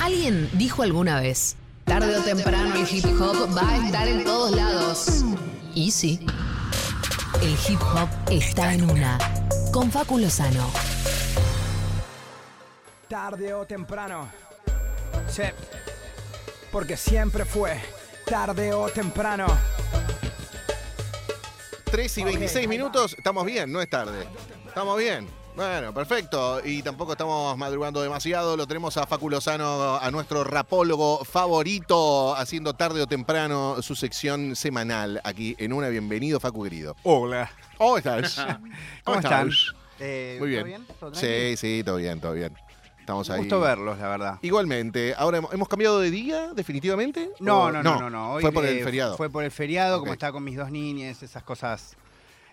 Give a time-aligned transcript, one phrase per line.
[0.00, 4.54] Alguien dijo alguna vez, tarde o temprano el hip hop va a estar en todos
[4.54, 5.24] lados.
[5.74, 6.24] Y sí,
[7.40, 9.18] el hip hop está en una.
[9.72, 10.70] Con Facu Lozano.
[13.08, 14.28] Tarde o temprano.
[15.28, 15.44] Sí.
[16.70, 17.80] Porque siempre fue
[18.26, 19.46] tarde o temprano.
[21.90, 24.26] 3 y 26 minutos, estamos bien, no es tarde.
[24.66, 25.43] Estamos bien.
[25.56, 26.60] Bueno, perfecto.
[26.64, 28.56] Y tampoco estamos madrugando demasiado.
[28.56, 34.56] Lo tenemos a Facu Lozano, a nuestro rapólogo favorito, haciendo tarde o temprano su sección
[34.56, 35.88] semanal aquí en una.
[35.90, 36.96] Bienvenido, Facu querido.
[37.04, 37.50] Hola.
[37.78, 38.44] ¿Cómo estás?
[39.04, 39.50] ¿Cómo están?
[40.00, 40.84] Eh, Muy bien.
[40.98, 42.52] ¿Todo Sí, sí, todo bien, todo bien.
[42.98, 43.40] Estamos Un ahí.
[43.42, 44.38] gusto verlos, la verdad.
[44.42, 45.14] Igualmente.
[45.16, 47.30] Ahora, ¿hemos- ¿hemos cambiado de día definitivamente?
[47.38, 48.32] No, ¿O- no, no, no, no.
[48.32, 49.16] Hoy, Fue por el feriado.
[49.16, 51.96] Fue por el feriado, como estaba con mis dos niñas, esas cosas.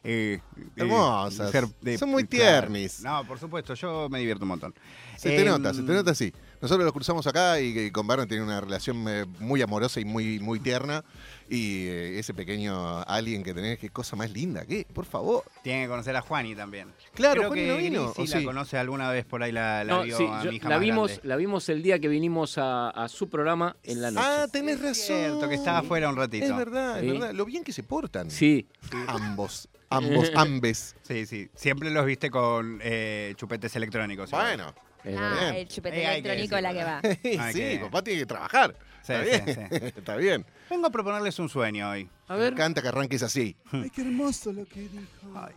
[0.03, 1.51] Eh, eh, Hermosas.
[1.81, 2.67] de- Son muy claro.
[2.67, 3.01] tiernis.
[3.01, 4.73] No, por supuesto, yo me divierto un montón.
[5.17, 6.33] Se te Em, nota, se te nota así.
[6.59, 10.05] Nosotros los cruzamos acá y, y con Barney tiene una relación eh, muy amorosa y
[10.05, 11.03] muy, muy tierna.
[11.49, 14.87] Y eh, ese pequeño alien que tenés, qué cosa más linda, ¿qué?
[14.91, 15.43] Por favor.
[15.63, 16.87] Tiene que conocer a Juani también.
[17.13, 18.45] Claro, Creo Juani que no vino, sí ¿o la sí?
[18.45, 20.75] conoce alguna vez por ahí, la, la No, vio sí, a yo- mi hija la,
[20.75, 21.27] más vimos, grande.
[21.27, 24.27] la vimos el día que vinimos a, a su programa en la noche.
[24.27, 24.93] Ah, tenés razón.
[25.17, 26.45] Cierto, que estaba afuera un ratito.
[26.45, 27.33] Es verdad, es verdad.
[27.33, 28.31] Lo bien que se portan.
[28.31, 28.67] Sí,
[29.07, 30.95] Ambos, ambos, ambes.
[31.03, 31.49] Sí, sí.
[31.55, 34.31] Siempre los viste con eh, chupetes electrónicos.
[34.31, 34.73] Bueno.
[35.17, 37.01] Ah, el chupete Eh, hay que electrónico es la que va.
[37.51, 38.75] Sí, que- papá tiene que trabajar.
[39.03, 39.45] Sí, Está bien.
[39.71, 39.75] sí.
[39.97, 40.45] Está bien.
[40.69, 42.07] Vengo a proponerles un sueño hoy.
[42.27, 43.55] A Me ver, encanta que arranques así.
[43.71, 45.01] Ay, qué hermoso lo que dijo.
[45.35, 45.53] Ay,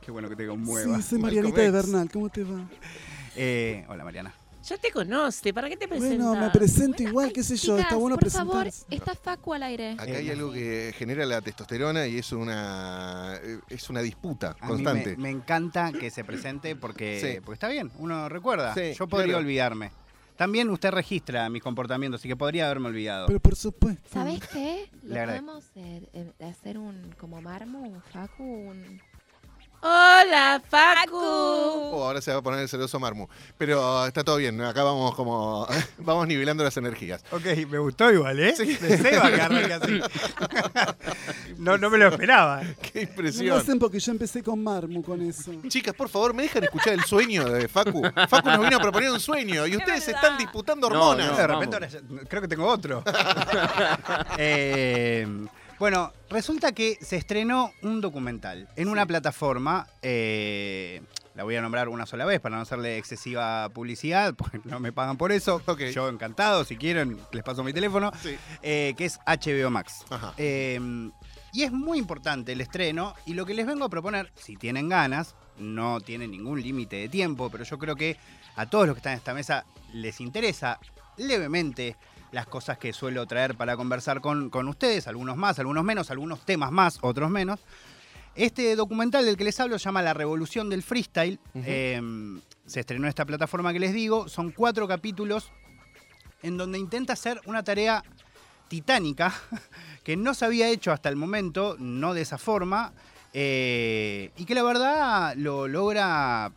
[0.00, 0.96] qué bueno que te conmueva.
[0.96, 1.70] Sí, soy Marianita de.
[1.70, 2.68] Bernal, ¿cómo te va?
[3.36, 4.34] Eh, hola, Mariana.
[4.62, 6.18] Ya te conoce, ¿para qué te presentas?
[6.26, 9.62] Bueno, me presento igual, qué sé yo, Chicas, está bueno por favor, está Facu al
[9.62, 9.92] aire.
[9.92, 14.66] Acá hay algo que genera la testosterona y es una, eh, es una disputa A
[14.66, 15.16] mí constante.
[15.16, 17.40] me, me encanta que se presente porque, Sí.
[17.40, 18.74] porque está bien, uno recuerda.
[18.74, 19.38] Sí, Yo podría claro.
[19.44, 19.92] olvidarme.
[20.36, 23.26] También usted registra mis comportamientos, así que podría haberme olvidado.
[23.26, 24.08] Pero por supuesto.
[24.12, 24.88] ¿Sabes qué?
[25.02, 29.00] Le podemos eh, eh, hacer un como marmo, un Facu, un...
[29.82, 31.16] Hola, Facu.
[31.16, 33.26] Oh, ahora se va a poner el celoso Marmu.
[33.56, 35.66] Pero está todo bien, acá vamos como
[35.98, 37.24] vamos nivelando las energías.
[37.32, 38.52] Ok, me gustó igual, ¿eh?
[38.58, 40.00] De Seba que arranque así.
[41.58, 42.60] no, no me lo esperaba.
[42.82, 43.58] Qué No lo impresión.
[43.58, 45.50] hacen porque yo empecé con Marmu con eso.
[45.68, 48.02] Chicas, por favor, ¿me dejan escuchar el sueño de Facu?
[48.28, 51.30] Facu nos vino a proponer un sueño y ustedes están disputando hormonas.
[51.30, 51.36] no.
[51.38, 53.02] de repente ahora ya- creo que tengo otro.
[54.38, 55.26] Eh,
[55.80, 59.86] bueno, resulta que se estrenó un documental en una plataforma.
[60.02, 61.02] eh,
[61.34, 64.92] la voy a nombrar una sola vez para no hacerle excesiva publicidad, porque no me
[64.92, 65.62] pagan por eso.
[65.90, 68.12] Yo encantado, si quieren, les paso mi teléfono.
[68.22, 68.36] Sí.
[68.62, 70.04] eh, que es HBO Max.
[70.10, 70.34] Ajá.
[70.36, 70.78] Eh,
[71.52, 74.90] y es muy importante el estreno y lo que les vengo a proponer, si tienen
[74.90, 78.18] ganas, no tienen ningún límite de tiempo, pero yo creo que
[78.56, 79.64] a todos los que están en esta mesa
[79.94, 80.78] les interesa
[81.16, 81.96] levemente
[82.32, 86.44] las cosas que suelo traer para conversar con, con ustedes, algunos más, algunos menos, algunos
[86.44, 87.60] temas más, otros menos.
[88.34, 91.38] Este documental del que les hablo se llama La Revolución del Freestyle.
[91.54, 92.00] Eh,
[92.64, 94.28] se estrenó en esta plataforma que les digo.
[94.28, 95.50] Son cuatro capítulos
[96.42, 98.04] en donde intenta hacer una tarea
[98.68, 99.34] titánica
[100.04, 102.92] que no se había hecho hasta el momento, no de esa forma,
[103.32, 106.52] eh, y que la verdad lo logra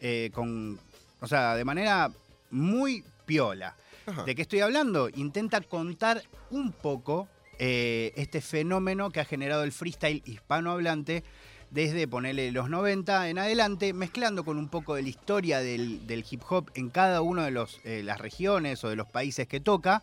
[0.00, 0.78] eh, con,
[1.20, 2.10] o sea, de manera
[2.50, 3.76] muy piola.
[4.24, 5.08] ¿De qué estoy hablando?
[5.08, 11.24] Intenta contar un poco eh, este fenómeno que ha generado el freestyle hispanohablante
[11.70, 16.42] desde ponerle los 90 en adelante, mezclando con un poco de la historia del, hip
[16.48, 20.02] hop en cada una de eh, las regiones o de los países que toca.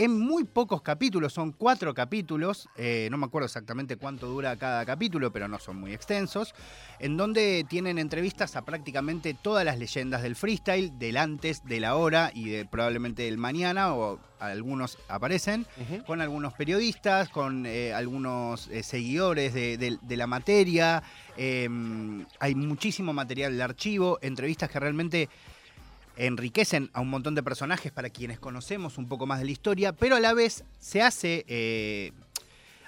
[0.00, 4.86] En muy pocos capítulos, son cuatro capítulos, eh, no me acuerdo exactamente cuánto dura cada
[4.86, 6.54] capítulo, pero no son muy extensos,
[7.00, 12.30] en donde tienen entrevistas a prácticamente todas las leyendas del freestyle, del antes, del ahora
[12.32, 15.66] y de, probablemente del mañana, o algunos aparecen,
[16.06, 21.02] con algunos periodistas, con eh, algunos eh, seguidores de, de- de la materia.
[21.36, 21.68] eh,
[22.38, 25.28] hay muchísimo material de archivo, entrevistas que realmente
[26.18, 29.92] enriquecen a un montón de personajes para quienes conocemos un poco más de la historia,
[29.92, 32.12] pero a la vez se hace, eh,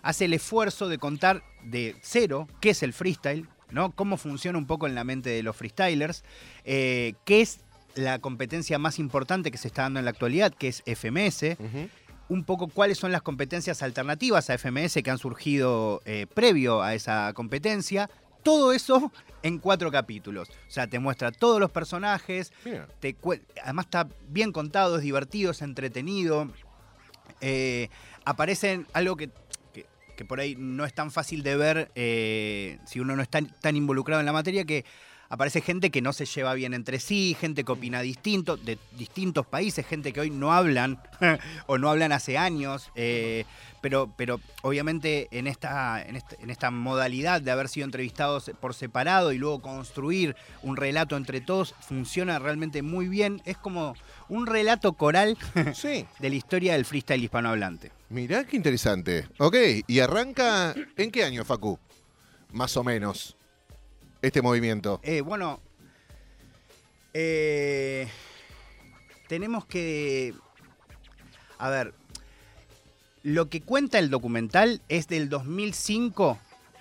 [0.02, 3.92] hace el esfuerzo de contar de cero qué es el freestyle, ¿no?
[3.92, 6.24] cómo funciona un poco en la mente de los freestylers,
[6.64, 7.60] eh, qué es
[7.94, 11.56] la competencia más importante que se está dando en la actualidad, que es FMS,
[12.28, 16.94] un poco cuáles son las competencias alternativas a FMS que han surgido eh, previo a
[16.94, 18.08] esa competencia.
[18.42, 20.48] Todo eso en cuatro capítulos.
[20.50, 22.52] O sea, te muestra todos los personajes,
[23.00, 23.16] te
[23.62, 26.48] además está bien contado, es divertido, es entretenido.
[27.40, 27.88] Eh,
[28.24, 29.30] aparecen algo que,
[29.72, 33.40] que- que por ahí no es tan fácil de ver eh, si uno no está
[33.60, 34.84] tan involucrado en la materia, que
[35.30, 39.46] aparece gente que no se lleva bien entre sí, gente que opina distinto, de distintos
[39.46, 41.00] países, gente que hoy no hablan
[41.66, 42.90] o no hablan hace años.
[42.96, 43.44] eh,
[43.82, 48.74] pero, pero obviamente en esta, en, este- en esta modalidad de haber sido entrevistados por
[48.74, 53.40] separado y luego construir un relato entre todos, funciona realmente muy bien.
[53.46, 53.94] Es como
[54.28, 55.38] un relato coral
[55.74, 56.04] Sí.
[56.18, 57.90] de la historia del freestyle hispanohablante.
[58.10, 59.26] Mirá qué interesante.
[59.38, 59.56] Ok,
[59.86, 60.74] y arranca.
[60.98, 61.78] ¿En qué año, Facu?
[62.52, 63.34] Más o menos.
[64.22, 65.00] Este movimiento.
[65.02, 65.60] Eh, bueno,
[67.14, 68.08] eh,
[69.28, 70.34] tenemos que...
[71.58, 71.94] A ver,
[73.22, 76.38] lo que cuenta el documental es del 2005,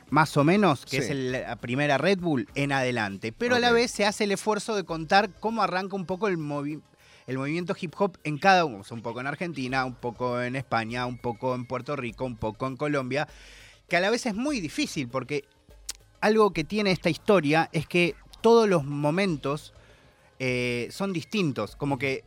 [0.09, 1.03] más o menos, que Sí.
[1.03, 3.31] es el- la primera Red Bull, en adelante.
[3.33, 6.37] Pero a la vez se hace el esfuerzo de contar cómo arranca un poco el,
[6.37, 6.81] movi-
[7.27, 8.83] el movimiento hip hop en cada uno.
[8.89, 12.67] Un poco en Argentina, un poco en España, un poco en Puerto Rico, un poco
[12.67, 13.27] en Colombia.
[13.89, 15.43] Que a la vez es muy difícil porque
[16.21, 19.73] algo que tiene esta historia es que todos los momentos
[20.39, 21.75] eh, son distintos.
[21.75, 22.23] Como que,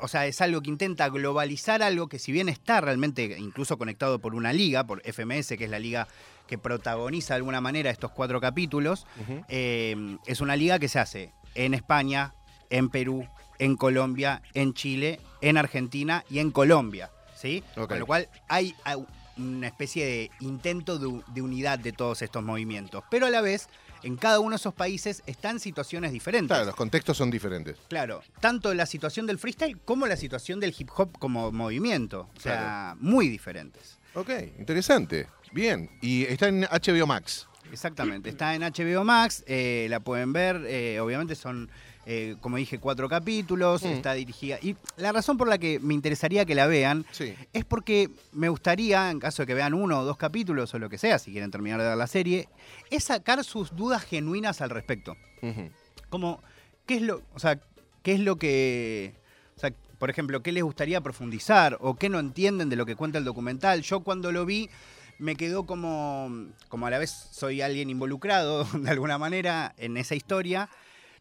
[0.00, 4.18] o sea, es algo que intenta globalizar algo que si bien está realmente incluso conectado
[4.18, 6.08] por una liga, por FMS, que es la liga
[6.46, 9.06] que protagoniza de alguna manera estos cuatro capítulos,
[9.48, 12.34] eh, es una liga que se hace en España,
[12.70, 13.26] en Perú,
[13.58, 17.10] en Colombia, en Chile, en Argentina y en Colombia.
[17.34, 17.62] ¿sí?
[17.74, 18.74] Con lo cual hay
[19.36, 23.04] una especie de intento de, unidad de todos estos movimientos.
[23.10, 23.68] Pero a la vez,
[24.02, 26.48] en cada uno de esos países están situaciones diferentes.
[26.48, 27.76] Claro, los contextos son diferentes.
[27.88, 32.28] Claro, tanto la situación del freestyle como la situación del hip hop como movimiento.
[32.36, 33.98] O sea, muy diferentes.
[34.14, 35.28] Ok, interesante.
[35.52, 35.90] Bien.
[36.00, 37.46] Y está en HBO Max.
[37.72, 41.68] Exactamente, está en HBO Max, eh, la pueden ver, eh, obviamente son,
[42.08, 43.86] eh, como dije, cuatro capítulos, Mm.
[43.88, 44.58] está dirigida...
[44.62, 47.34] Y la razón por la que me interesaría que la vean Sí.
[47.52, 50.88] es porque me gustaría, en caso de que vean uno o dos capítulos o lo
[50.88, 52.48] que sea, si quieren terminar de ver la serie,
[52.90, 55.16] es sacar sus dudas genuinas al respecto.
[56.08, 56.40] Como,
[56.86, 57.58] ¿qué es lo, o sea,
[58.02, 59.14] qué es lo que,
[59.56, 62.94] o sea, por ejemplo, qué les gustaría profundizar o qué no entienden de lo que
[62.96, 63.82] cuenta el documental?
[63.82, 64.68] Yo cuando lo vi
[65.18, 66.30] me quedó como,
[66.68, 70.68] como a la vez soy alguien involucrado de alguna manera en esa historia.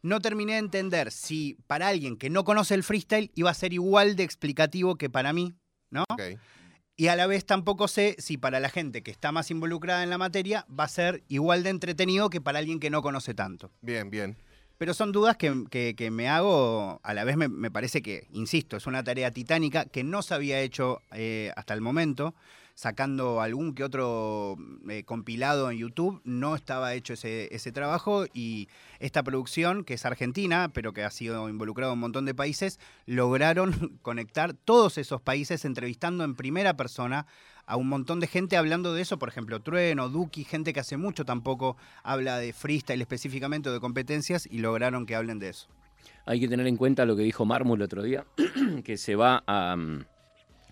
[0.06, 3.74] No terminé de entender si para alguien que no conoce el freestyle iba a ser
[3.74, 5.56] igual de explicativo que para mí,
[5.90, 6.04] ¿no?
[6.96, 10.12] Y a la vez tampoco sé si para la gente que está más involucrada en
[10.12, 13.72] la materia va a ser igual de entretenido que para alguien que no conoce tanto.
[13.82, 14.38] Bien, bien.
[14.78, 18.28] Pero son dudas que, que- que me hago, a la vez me, me parece que,
[18.32, 22.36] insisto, es una tarea titánica que no se había hecho eh, hasta el momento,
[22.76, 24.58] sacando algún que otro
[24.90, 28.68] eh, compilado en YouTube, no estaba hecho ese, trabajo y
[29.00, 32.80] esta producción, que es argentina, pero que ha sido involucrado en un montón de países,
[33.06, 37.26] lograron conectar todos esos países entrevistando en primera persona
[37.66, 40.98] a un montón de gente hablando de eso, por ejemplo, Trueno, Duki, gente que hace
[40.98, 45.68] mucho tampoco habla de freestyle específicamente o de competencias y lograron que hablen de eso.
[46.26, 48.26] Hay que tener en cuenta lo que dijo Marmo el otro día,
[48.84, 50.06] que se va a mm,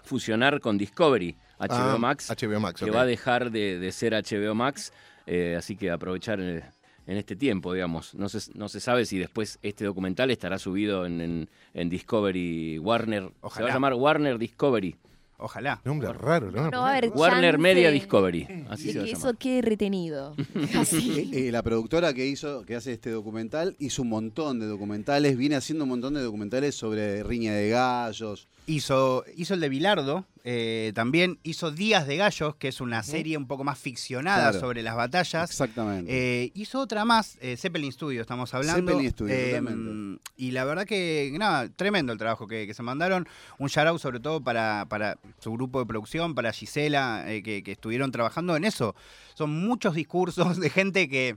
[0.04, 4.14] fusionar con Discovery, HBO Ah, Max, HBO Max, que va a dejar de, de ser
[4.14, 4.92] HBO Max,
[5.28, 6.64] eh, así que aprovechar en,
[7.08, 8.16] en este tiempo, digamos.
[8.16, 12.80] No se, no se sabe si después este documental estará subido en, en- en Discovery
[12.80, 13.24] Warner.
[13.24, 13.70] Se va Ojalá.
[13.70, 14.96] a llamar Warner Discovery.
[15.38, 15.82] Ojalá.
[15.84, 16.62] Nombre raro, ¿no?
[16.86, 18.66] A Warner Media Discovery.
[18.70, 19.10] Así de se que llamar.
[19.30, 20.36] eso quede retenido.
[20.78, 21.30] Así.
[21.34, 25.36] Eh, eh, la productora que hizo, que hace este documental, hizo un montón de documentales,
[25.36, 28.48] viene haciendo un montón de documentales sobre riña de gallos.
[28.66, 33.36] Hizo, hizo el de Bilardo, eh, también hizo Días de Gallos, que es una serie
[33.38, 34.60] un poco más ficcionada Claro.
[34.62, 35.50] sobre las batallas.
[35.50, 36.44] Exactamente.
[36.44, 38.92] Eh, hizo otra más, eh, Zeppelin Studio, estamos hablando.
[38.92, 43.28] Zeppelin Studio, Eh, y la verdad que, nada, tremendo el trabajo que, que se mandaron.
[43.60, 47.72] Un shout out sobre todo para, para su grupo de producción, para Gisela, que, que
[47.74, 48.96] estuvieron trabajando en eso.
[49.34, 51.36] Son muchos discursos de gente que.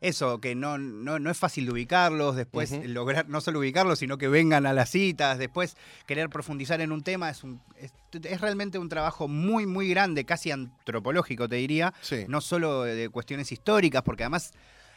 [0.00, 4.18] Eso, que no, no, no es fácil de ubicarlos, después lograr no solo ubicarlos, sino
[4.18, 5.76] que vengan a las citas, después
[6.06, 7.92] querer profundizar en un tema, es, un, es,
[8.24, 12.24] es realmente un trabajo muy, muy grande, casi antropológico, te diría, Sí.
[12.28, 14.52] no solo de cuestiones históricas, porque además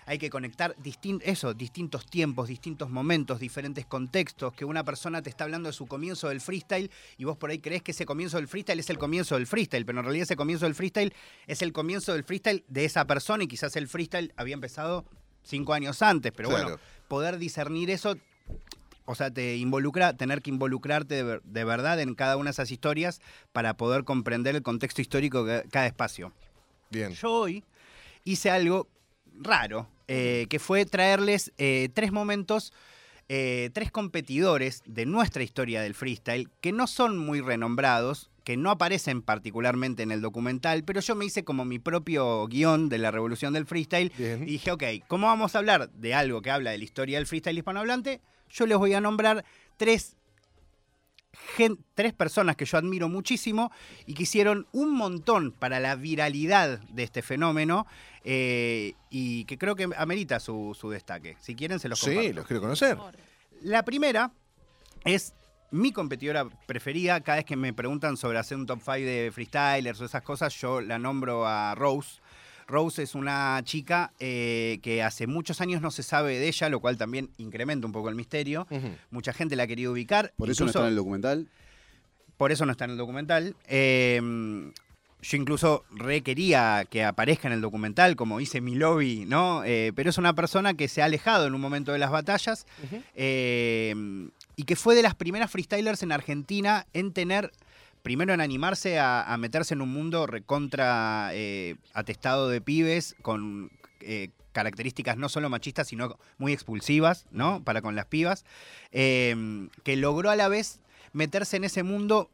[0.10, 5.30] hay que conectar distin- eso, distintos tiempos, distintos momentos, diferentes contextos, que una persona te
[5.30, 8.38] está hablando de su comienzo del freestyle y vos por ahí crees que ese comienzo
[8.38, 11.13] del freestyle es el comienzo del freestyle, pero en realidad ese comienzo del freestyle
[11.46, 15.06] es el comienzo del freestyle de esa persona y quizás el freestyle había empezado
[15.44, 18.16] cinco años antes, pero bueno, poder discernir eso
[19.06, 22.51] o sea, te involucra, tener que involucrarte de, ver- de verdad en cada una de
[22.51, 26.32] esas historias para poder comprender el contexto histórico de cada espacio.
[26.89, 27.13] Bien.
[27.13, 27.63] Yo hoy
[28.24, 28.88] hice algo
[29.42, 32.74] raro, eh, que fue traerles eh, tres momentos,
[33.28, 38.72] eh, tres competidores de nuestra historia del freestyle, que no son muy renombrados, que no
[38.72, 43.12] aparecen particularmente en el documental, pero yo me hice como mi propio guion de la
[43.12, 44.42] revolución del freestyle Bien.
[44.42, 47.28] y dije, ok, ¿cómo vamos a hablar de algo que habla de la historia del
[47.28, 48.20] freestyle hispanohablante?
[48.50, 49.46] Yo les voy a nombrar
[49.78, 50.18] tres,
[51.57, 53.71] gen- tres personas que yo admiro muchísimo
[54.05, 57.86] y que hicieron un montón para la viralidad de este fenómeno
[58.24, 61.38] eh, y que creo que amerita su, su destaque.
[61.39, 62.33] Si quieren, se los Sí, comparto.
[62.36, 62.98] los quiero conocer.
[63.62, 64.31] La primera
[65.05, 65.33] es
[65.71, 67.21] mi competidora preferida.
[67.21, 70.53] Cada vez que me preguntan sobre hacer un top 5 de freestylers o esas cosas,
[70.59, 72.19] yo la nombro a Rose.
[72.70, 76.80] Rose es una chica eh, que hace muchos años no se sabe de ella, lo
[76.80, 78.68] cual también incrementa un poco el misterio.
[79.10, 80.32] Mucha gente la ha querido ubicar.
[80.38, 81.48] Por eso no está en el documental.
[82.38, 83.56] por eso no está en el documental.
[83.68, 84.72] Eh,
[85.22, 89.64] yo incluso re quería que aparezca en el documental, como hice mi lobby, ¿no?
[89.66, 92.66] Eh, pero es una persona que se ha alejado en un momento de las batallas
[93.16, 93.94] eh,
[94.56, 97.52] y que fue de las primeras freestylers en Argentina en tener,
[98.10, 104.30] primero en animarse a, meterse en un mundo recontra eh, atestado de pibes con eh,
[104.51, 107.63] características no solo machistas, sino muy expulsivas, ¿no?
[107.63, 108.46] Para con las pibas,
[108.92, 109.36] eh,
[109.84, 110.80] que logró a la vez
[111.13, 112.32] meterse en ese mundo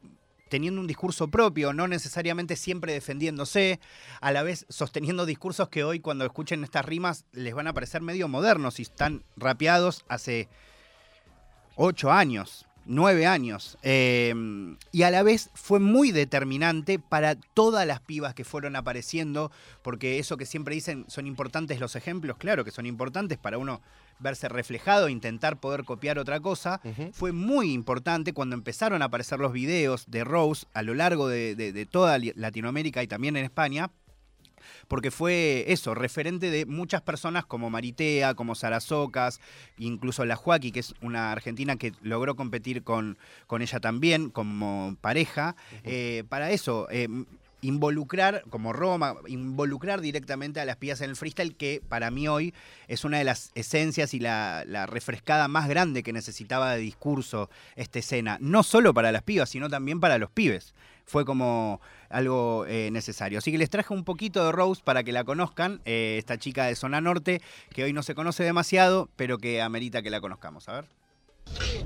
[0.48, 3.78] teniendo un discurso propio, no necesariamente siempre defendiéndose,
[4.22, 8.00] a la vez sosteniendo discursos que hoy cuando escuchen estas rimas les van a parecer
[8.00, 10.48] medio modernos y están rapeados hace
[11.74, 13.76] ocho años, nueve años.
[13.82, 14.34] Eh,
[14.92, 19.50] y a la vez fue muy determinante para todas las pibas que fueron apareciendo,
[19.82, 23.80] porque eso que siempre dicen, son importantes los ejemplos, claro que son importantes para uno
[24.18, 26.80] verse reflejado, e intentar poder copiar otra cosa,
[27.12, 31.54] fue muy importante cuando empezaron a aparecer los videos de Rose a lo largo de,
[31.54, 33.90] de- de toda Latinoamérica y también en España,
[34.88, 39.40] porque fue eso, referente de muchas personas como Maritea, como Sarazocas,
[39.78, 44.96] incluso la Joaquí, que es una argentina que logró competir con, con ella también como
[45.00, 46.88] pareja, eh, para eso.
[46.90, 47.08] eh,
[47.62, 52.54] involucrar, como Roma, involucrar directamente a las pibas en el freestyle, que para mí hoy
[52.86, 57.50] es una de las esencias y la, la refrescada más grande que necesitaba de discurso
[57.74, 58.38] esta escena.
[58.40, 60.74] No solo para las pibas, sino también para los pibes.
[61.06, 63.38] Fue como algo eh, necesario.
[63.38, 65.80] Así que les traje un poquito de Rose para que la conozcan.
[65.84, 70.02] eh, esta chica de Zona Norte, que hoy no se conoce demasiado, pero que amerita
[70.02, 70.68] que la conozcamos.
[70.68, 71.05] A ver.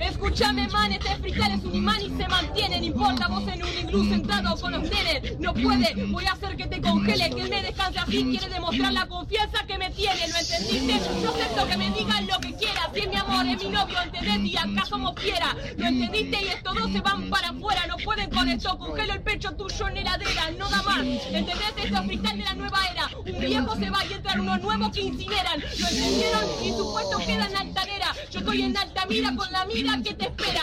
[0.00, 2.78] Escúchame, man, este freestyle es un imán y se mantiene.
[2.78, 5.38] No importa, vos en un iglú sentado con los nenes.
[5.38, 8.24] No puede, voy a hacer que te congele, que me descanse así.
[8.24, 11.00] Quiere demostrar la confianza que me tiene, ¿lo entendiste?
[11.22, 12.88] Yo acepto que me digan lo que quieras.
[12.94, 14.52] Si es mi amor, es mi novio, ¿entendés?
[14.52, 15.56] Y acá somos fiera.
[15.76, 16.42] ¿Lo entendiste?
[16.42, 17.86] Y estos dos se van para afuera.
[17.86, 20.50] No pueden con esto, congelo el pecho tuyo en heladera.
[20.58, 21.56] No da más, ¿entendés?
[21.76, 23.10] Esto es freestyle de la nueva era.
[23.18, 25.60] Un viejo se va y entran unos nuevos que incineran.
[25.60, 26.44] ¿Lo entendieron?
[26.64, 28.14] Y su puesto queda en altanera.
[28.30, 30.62] Yo estoy en Altamira con la mira que te espera.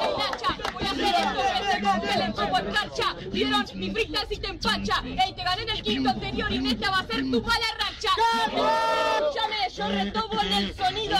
[0.00, 3.16] Ey, Nacha, voy a hacer esto que se congelen como escarcha.
[3.32, 3.64] ¿Vieron?
[3.74, 5.02] Mi freestyle si te empacha.
[5.04, 7.66] Ey, te gané en el quinto anterior y en esta va a ser tu mala
[7.78, 8.10] racha.
[8.46, 11.18] Escúchame, yo retomo en el sonido.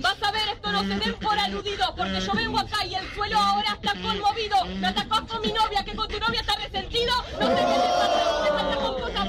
[0.00, 1.94] Vas a ver, esto no se den por aludido.
[1.96, 4.64] Porque yo vengo acá y el suelo ahora está conmovido.
[4.64, 7.14] Me atacó con mi novia, que con tu novia está resentido.
[7.40, 9.25] No sé qué te pasa, me pasa con cosas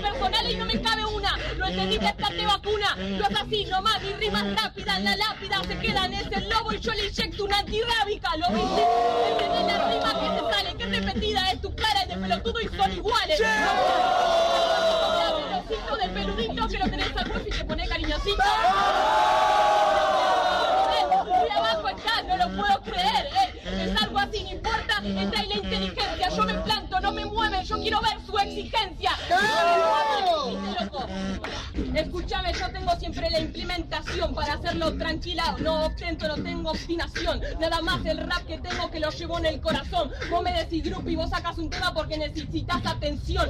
[0.48, 1.38] personales y no me cabe una.
[1.58, 2.96] Lo entendí que esta te vacuna.
[2.96, 4.98] No es así nomás, mi rima es rápida.
[4.98, 8.38] En la lápida se queda en ese lobo y yo le inyecto una antirrábica.
[8.38, 8.84] ¿Lo viste?
[9.32, 10.76] ¿Entendés la rima que se sale?
[10.78, 13.40] Que repetida es tu cara de pelotudo y son iguales.
[15.38, 18.44] Velocito de peludito que lo tenés al y te pone cariñosito.
[21.26, 23.26] Muy abajo está, no lo puedo creer.
[23.26, 23.84] eh.
[23.84, 26.30] Es algo así, no importa, está ahí la inteligencia.
[26.30, 29.12] Yo me planto, no me mueven, yo quiero ver su exigencia.
[31.96, 35.56] Escúchame, yo tengo siempre la implementación para hacerlo tranquila.
[35.60, 37.42] No ostento, no tengo obstinación.
[37.62, 40.12] Nada más el rap que tengo que lo llevo en el corazón.
[40.30, 43.48] Vos me decís grupo y vos sacas un tema porque necesitas atención.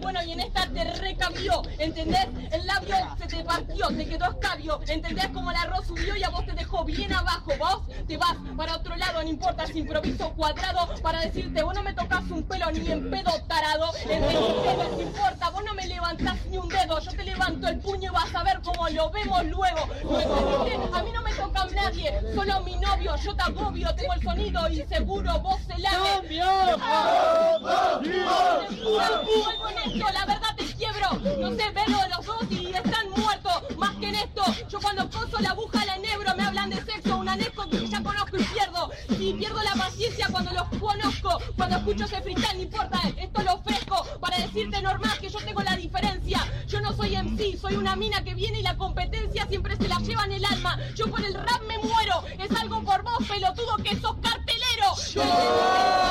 [0.00, 2.26] Bueno, y en esta te recambió, ¿entendés?
[2.52, 5.28] El labio se te partió, te quedó escabio, ¿entendés?
[5.28, 7.52] Como el arroz subió y a vos te dejó bien abajo.
[7.58, 11.82] Vos te vas para otro lado, no importa si improviso cuadrado, para decirte, vos no
[11.82, 14.76] me tocas un pelo ni en pedo tarado, ¿entendiste?
[14.76, 18.10] No te importa, vos no me levantás ni un dedo, yo te levanto el puño
[18.10, 19.88] y vas a ver cómo lo vemos luego.
[20.04, 20.96] ¿No?
[20.96, 24.68] A mí no me toca nadie, solo mi novio, yo te agobio, tengo el sonido
[24.68, 26.42] y seguro vos ave.
[29.18, 31.12] Vuelvo en la verdad te quiebro.
[31.38, 33.76] No sé, veo los dos y están muertos.
[33.76, 37.16] Más que en esto, yo cuando coso la aguja la enebro, me hablan de sexo,
[37.16, 38.90] un anesco que ya conozco y pierdo.
[39.18, 41.38] Y pierdo la paciencia cuando los conozco.
[41.56, 45.62] Cuando escucho ese freestyle, no importa, esto lo ofrezco para decirte normal que yo tengo
[45.62, 46.40] la diferencia.
[46.66, 49.98] Yo no soy MC, soy una mina que viene y la competencia siempre se la
[50.00, 50.78] llevan el alma.
[50.94, 52.24] Yo por el rap me muero.
[52.38, 54.94] Es algo por vos, pelotudo, que sos cartelero.
[55.14, 56.07] La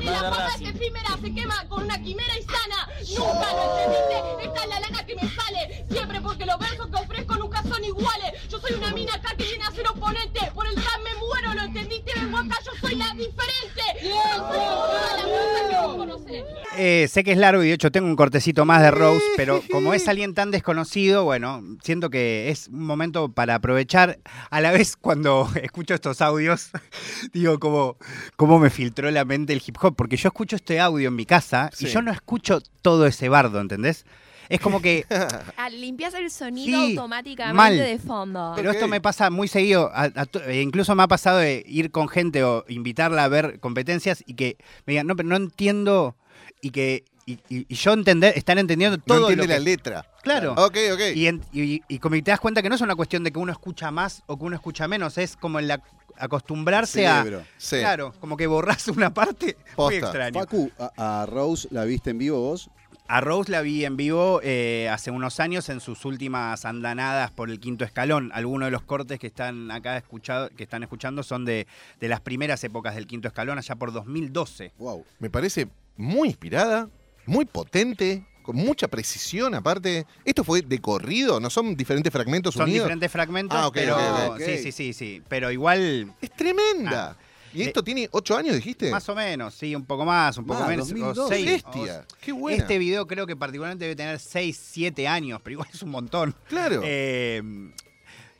[0.00, 2.88] la fama es efímera, se quema con una quimera y sana.
[3.18, 4.46] Nunca lo entendiste.
[4.46, 5.86] Esta es la lana que me sale.
[5.90, 8.48] Siempre porque los versos que ofrezco nunca son iguales.
[8.48, 10.50] Yo soy una mina acá que viene a ser oponente.
[10.54, 12.12] Por el rap me muero, ¿lo entendiste?
[12.14, 13.82] Vengo acá, yo soy la diferente.
[14.02, 16.44] Yo soy toda la cosa que vos conocés.
[16.78, 19.62] Eh, sé que es largo y de hecho tengo un cortecito más de Rose, pero
[19.70, 24.18] como es alguien tan desconocido, bueno, siento que es un momento para aprovechar.
[24.50, 26.70] A la vez, cuando escucho estos audios,
[27.34, 27.96] digo, como,
[28.36, 31.26] cómo me filtró la mente el hip hop, porque yo escucho este audio en mi
[31.26, 31.86] casa Sí.
[31.86, 34.06] y yo no escucho todo ese bardo, ¿entendés?
[34.48, 35.04] Es como que
[35.56, 37.76] Ah, limpias el sonido Sí, automáticamente mal.
[37.76, 38.52] de fondo.
[38.56, 39.90] Pero esto me pasa muy seguido.
[39.94, 43.28] a- a to- e incluso me ha pasado de ir con gente o invitarla a
[43.28, 46.16] ver competencias y que me digan, no, pero no entiendo.
[46.62, 49.64] Y que y, y- y yo entender, están entendiendo No todo entiende lo la que-
[49.64, 50.06] letra.
[50.22, 50.52] Claro.
[50.54, 51.00] Ok, ok.
[51.14, 53.38] Y, en- y- y como te das cuenta que no es una cuestión de que
[53.38, 55.82] uno escucha más o que uno escucha menos, es como el ac-
[56.16, 57.18] acostumbrarse a.
[57.22, 57.44] Cerebro.
[57.58, 57.78] Sí.
[57.78, 59.56] Claro, como que borras una parte.
[59.56, 59.96] Muy Posta.
[59.98, 60.40] extraño.
[60.40, 62.70] Facu, a, a Rose la viste en vivo vos.
[63.12, 67.50] A Rose la vi en vivo eh, hace unos años en sus últimas andanadas por
[67.50, 68.30] el quinto escalón.
[68.32, 71.66] Algunos de los cortes que están acá escuchado, que están escuchando son de,
[72.00, 74.72] de las primeras épocas del quinto escalón, allá por 2012.
[74.78, 75.04] Wow.
[75.18, 76.88] Me parece muy inspirada,
[77.26, 80.06] muy potente, con mucha precisión aparte.
[80.24, 81.38] ¿Esto fue de corrido?
[81.38, 82.84] ¿No son diferentes fragmentos Son unidos?
[82.84, 85.22] diferentes fragmentos, Ah, pero sí, sí, sí, sí.
[85.28, 87.10] Pero igual, Es tremenda.
[87.10, 87.31] Ah.
[87.54, 88.90] ¿Y esto tiene ocho años, dijiste?
[88.90, 90.86] más o menos, sí, un poco más, un poco Más, menos.
[90.86, 91.34] o 2012.
[91.34, 92.00] seis, Bestia.
[92.10, 92.58] o- Qué buena.
[92.62, 96.34] Este video creo que particularmente debe tener 6, 7 años, pero igual es un montón.
[96.48, 96.80] Claro.
[96.84, 97.42] Eh,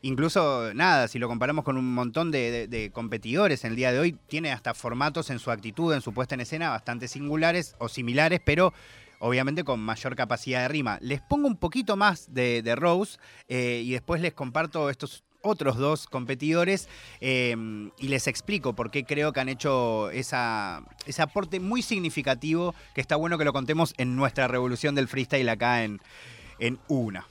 [0.01, 3.91] incluso, nada, si lo comparamos con un montón de, de- de competidores en el día
[3.91, 7.75] de hoy, tiene hasta formatos en su actitud, en su puesta en escena, bastante singulares
[7.79, 8.73] o similares, pero
[9.19, 10.97] obviamente con mayor capacidad de rima.
[11.01, 13.17] Les pongo un poquito más de, de Rose
[13.47, 16.89] eh, y después les comparto estos otros dos competidores
[17.21, 17.55] eh,
[17.99, 23.01] y les explico por qué creo que han hecho esa, ese aporte muy significativo que
[23.01, 26.01] está bueno que lo contemos en nuestra revolución del freestyle acá en,
[26.59, 27.27] en una.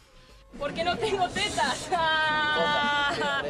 [0.58, 1.88] Porque no tengo tetas.
[1.92, 3.42] Ah,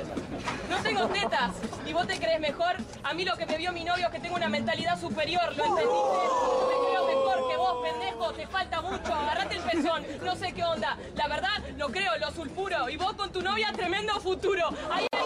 [0.83, 1.53] tengo tetas.
[1.87, 2.77] ¿Y vos te crees mejor?
[3.03, 5.65] A mí lo que me vio mi novio es que tengo una mentalidad superior, ¿lo
[5.65, 5.93] entendiste?
[5.93, 8.33] Yo me creo mejor que vos, pendejo.
[8.33, 9.15] Te falta mucho.
[9.15, 10.07] Agarrate el pezón.
[10.23, 10.99] No sé qué onda.
[11.15, 12.89] La verdad, lo creo, lo sulfuro.
[12.89, 14.69] Y vos con tu novia, tremendo futuro.
[14.91, 15.23] Ahí, ahí.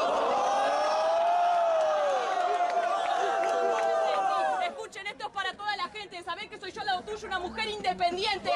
[4.69, 6.23] Escuchen, esto es para toda la gente.
[6.23, 8.51] Sabés que soy yo al lado una mujer independiente.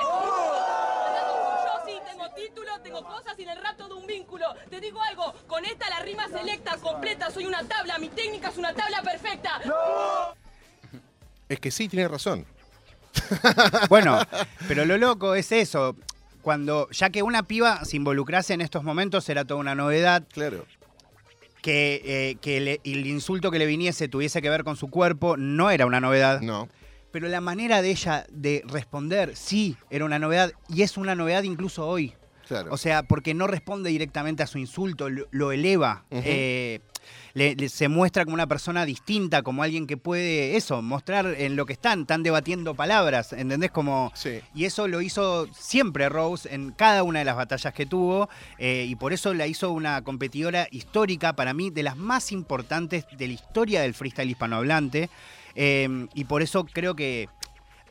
[2.11, 4.47] Tengo título, tengo cosas y en el rap todo un vínculo.
[4.69, 8.57] Te digo algo, con esta la rima selecta, completa, soy una tabla, mi técnica es
[8.57, 9.61] una tabla perfecta.
[11.49, 12.47] Es que sí, tiene razón.
[13.89, 14.19] Bueno,
[14.69, 15.97] pero lo loco es eso.
[16.43, 20.65] Cuando, ya que una piba se involucrase en estos momentos era toda una novedad, Claro.
[21.61, 25.37] que, eh, que le- el insulto que le viniese tuviese que ver con su cuerpo,
[25.37, 26.41] no era una novedad.
[26.41, 26.69] No.
[27.11, 30.53] Pero la manera de ella de responder, sí, era una novedad.
[30.69, 32.15] Y es una novedad incluso hoy.
[32.47, 32.73] Claro.
[32.73, 36.05] O sea, porque no responde directamente a su insulto, lo, lo eleva.
[36.11, 36.81] Eh,
[37.33, 41.55] le- le- se muestra como una persona distinta, como alguien que puede, eso, mostrar en
[41.55, 43.71] lo que están, están debatiendo palabras, ¿entendés?
[43.71, 44.41] Como, Sí.
[44.53, 48.85] y eso lo hizo siempre Rose en cada una de las batallas que tuvo, eh,
[48.89, 53.29] y por eso la hizo una competidora histórica, para mí, de las más importantes de
[53.29, 55.09] la historia del freestyle hispanohablante,
[55.55, 57.29] eh, y por eso creo que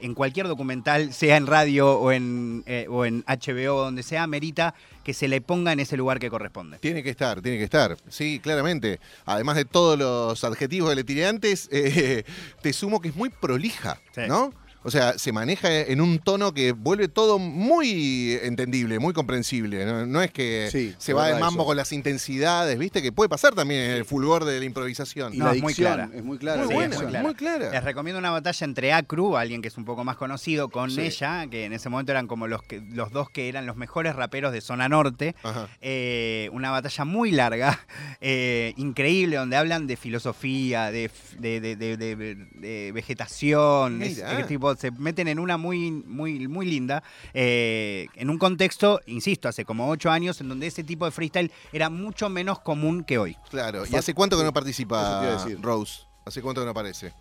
[0.02, 4.74] en cualquier documental, sea en radio o en, eh, o en HBO, donde sea, merita
[5.04, 6.78] que se le ponga en ese lugar que corresponde.
[6.80, 7.98] Tiene que estar, tiene que estar.
[8.08, 9.02] Sí, claramente.
[9.26, 12.24] Además de todos los adjetivos que le tiré antes, eh,
[12.62, 14.22] te sumo que es muy prolija, Sí.
[14.28, 14.54] ¿no?
[14.84, 19.86] O sea, se maneja en un tono que vuelve todo muy entendible, muy comprensible.
[19.86, 21.66] No, No es que Sí, se va de mambo eso.
[21.68, 23.02] con las intensidades, ¿viste?
[23.02, 25.34] Que puede pasar también en el fulgor de la improvisación.
[25.34, 26.10] Y No, la es muy clara.
[26.14, 26.60] es muy clara.
[26.60, 27.58] Muy Sí, buena, es muy muy clara.
[27.58, 27.72] clara.
[27.72, 31.02] Les recomiendo una batalla entre Acru, alguien que es un poco más conocido, con Sí.
[31.02, 34.16] ella, que en ese momento eran como los, que, los dos que eran los mejores
[34.16, 35.36] raperos de zona norte.
[35.44, 35.68] Ajá.
[35.82, 37.80] Eh, una batalla muy larga,
[38.22, 43.98] eh, increíble, donde hablan de filosofía, de, de- de- de- de- de vegetación.
[43.98, 44.40] Mira.
[44.40, 47.04] es tipo, se meten en una muy, muy, muy linda,
[47.34, 51.52] eh, en un contexto, insisto, hace como ocho años, en donde ese tipo de freestyle
[51.72, 53.36] era mucho menos común que hoy.
[53.50, 53.84] Claro.
[53.90, 55.60] ¿Y hace cuánto que no participa decir.
[55.62, 56.02] Rose?
[56.26, 57.14] ¿Hace cuánto que no aparece?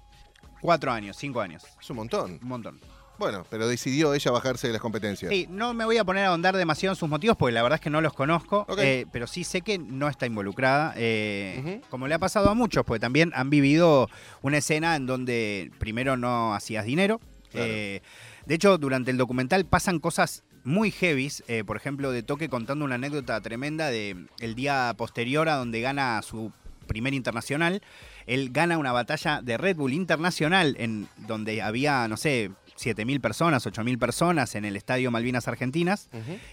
[0.60, 2.38] Cuatro años, cinco años, Es un montón.
[2.42, 2.80] un montón.
[3.18, 5.30] Bueno, pero decidió ella bajarse de las competencias.
[5.30, 7.78] Sí, no me voy a poner a ahondar demasiado en sus motivos porque la verdad
[7.78, 12.06] es que no los conozco, eh, pero sí sé que no está involucrada, eh, como
[12.06, 14.08] le ha pasado a muchos, porque también han vivido
[14.40, 17.20] una escena en donde primero no hacías dinero.
[17.50, 17.66] Claro.
[17.68, 18.02] eh,
[18.46, 22.84] de hecho, durante el documental pasan cosas muy heavies, eh, por ejemplo, de Toque contando
[22.84, 26.52] una anécdota tremenda de el día posterior a donde gana su
[26.86, 27.82] primer internacional.
[28.26, 33.66] Él gana una batalla de Red Bull internacional en donde había, no sé, 7.000 personas,
[33.66, 36.08] 8.000 personas en el Estadio Malvinas Argentinas.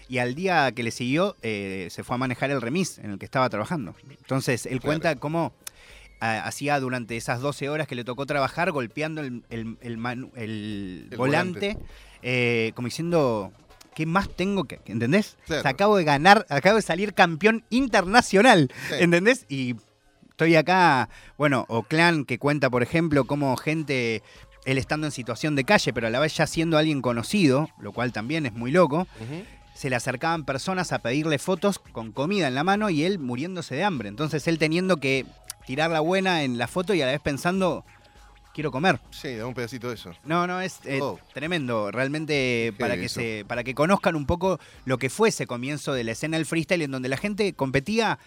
[0.08, 3.18] Y al día que le siguió, eh, se fue a manejar el remis en el
[3.18, 3.94] que estaba trabajando.
[4.08, 5.52] Entonces, él cuenta cómo
[6.20, 11.08] hacía durante esas 12 horas que le tocó trabajar golpeando el, el- el manu- el
[11.10, 11.86] El volante, volante.
[12.22, 13.52] eh, como diciendo...
[13.94, 14.78] ¿Qué más tengo que.?
[14.84, 15.38] ¿Entendés?
[15.46, 15.60] Claro.
[15.60, 18.70] O sea, acabo de ganar, acabo de salir campeón internacional.
[18.90, 18.96] Sí.
[19.00, 19.46] ¿Entendés?
[19.48, 19.74] Y
[20.28, 24.22] estoy acá, bueno, o Clan que cuenta, por ejemplo, cómo gente,
[24.66, 27.92] él estando en situación de calle, pero a la vez ya siendo alguien conocido, lo
[27.92, 29.06] cual también es muy loco,
[29.74, 33.76] se le acercaban personas a pedirle fotos con comida en la mano y él muriéndose
[33.76, 34.10] de hambre.
[34.10, 35.24] Entonces él teniendo que
[35.66, 37.84] tirar la buena en la foto y a la vez pensando,
[38.54, 39.00] quiero comer.
[39.10, 40.12] Sí, da un pedacito de eso.
[40.24, 41.18] No, no, es eh, Oh.
[41.34, 41.90] tremendo.
[41.90, 43.20] Realmente para que, eso.
[43.20, 46.46] se, para que conozcan un poco lo que fue ese comienzo de la escena del
[46.46, 48.18] freestyle en donde la gente competía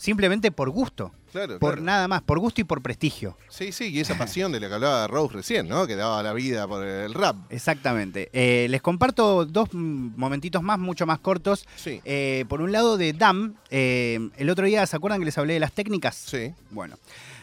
[0.00, 1.12] simplemente por gusto.
[1.30, 1.82] Claro, Por claro.
[1.84, 3.36] nada más, por gusto y por prestigio.
[3.50, 5.86] Sí, sí, y esa pasión de la que hablaba Rose recién, ¿no?
[5.86, 7.36] Que daba la vida por el rap.
[7.50, 8.30] Exactamente.
[8.32, 11.66] Eh, les comparto dos mm, momentitos más, mucho más cortos.
[11.76, 12.00] Sí.
[12.06, 15.52] Eh, por un lado, de Dam, eh, el otro día, ¿se acuerdan que les hablé
[15.54, 16.16] de las técnicas?
[16.16, 16.52] Sí.
[16.70, 16.96] Bueno,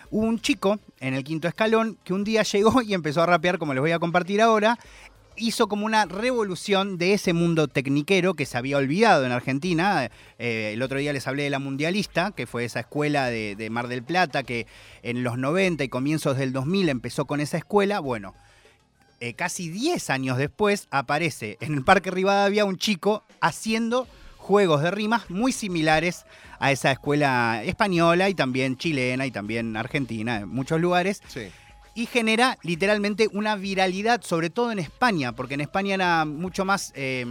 [0.09, 3.59] hubo un chico en el quinto escalón que un día llegó y empezó a rapear,
[3.59, 4.79] como les voy a compartir ahora.
[5.39, 10.09] Hizo como una revolución de ese mundo tecniquero que se había olvidado en Argentina.
[10.39, 13.87] Eh, el otro día les hablé de la Mundialista, que fue esa escuela de, Mar
[13.87, 14.65] del Plata que
[15.03, 17.99] en los 90 y comienzos del 2000 empezó con esa escuela.
[17.99, 18.33] Bueno,
[19.19, 24.91] eh, casi 10 años después aparece en el Parque Rivadavia un chico haciendo juegos de
[24.91, 26.25] rimas muy similares
[26.59, 31.49] a esa escuela española y también chilena y también argentina en muchos lugares Sí.
[31.97, 36.93] Y genera literalmente una viralidad, sobre todo en España, porque en España era mucho más,
[36.95, 37.25] eh,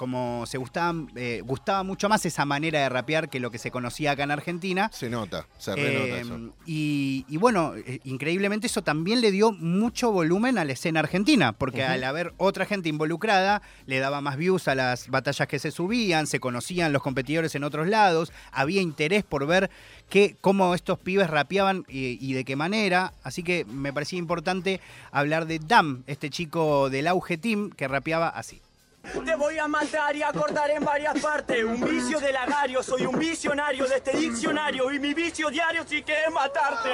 [0.00, 3.70] como se gustaba, eh, gustaba mucho más esa manera de rapear que lo que se
[3.70, 4.88] conocía acá en Argentina.
[4.94, 6.54] Se nota, se renota Eh, eso.
[6.64, 11.52] y, y bueno, eh, increíblemente eso también le dio mucho volumen a la escena argentina,
[11.52, 15.70] porque al haber otra gente involucrada, le daba más views a las batallas que se
[15.70, 19.68] subían, se conocían los competidores en otros lados, había interés por ver
[20.08, 23.12] qué, cómo estos pibes rapeaban y, y de qué manera.
[23.22, 24.80] Así que me parecía importante
[25.12, 28.62] hablar de Dam, este chico del Auge Team que rapeaba así.
[29.02, 31.64] Te voy a matar y a cortar en varias partes.
[31.64, 34.92] Un vicio del agario, soy un visionario de este diccionario.
[34.92, 36.90] Y mi vicio diario sí que es matarte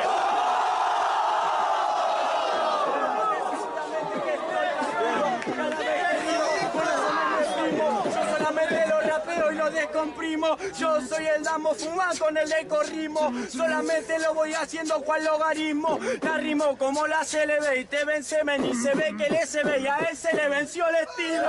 [8.38, 10.56] solamente lo rapeo y descomprimo.
[10.78, 13.32] Yo soy el damo fuma con el ecorrimo.
[13.48, 15.98] Solamente lo voy haciendo cual logaritmo.
[16.22, 19.86] La rimo como la CLB y te vence y se ve que el SB y
[19.86, 21.48] a él se le venció el estilo.